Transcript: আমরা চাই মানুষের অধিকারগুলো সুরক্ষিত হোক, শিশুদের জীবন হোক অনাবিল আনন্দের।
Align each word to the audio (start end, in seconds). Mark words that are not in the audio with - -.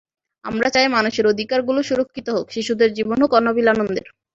আমরা 0.45 0.67
চাই 0.69 0.87
মানুষের 0.89 1.25
অধিকারগুলো 1.27 1.79
সুরক্ষিত 1.83 2.27
হোক, 2.29 2.45
শিশুদের 2.51 2.89
জীবন 2.97 3.17
হোক 3.23 3.31
অনাবিল 3.39 3.67
আনন্দের। 3.67 4.07